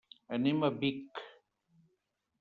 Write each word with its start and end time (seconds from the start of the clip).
Anem 0.37 0.63
a 0.67 0.69
Vic. 0.83 1.21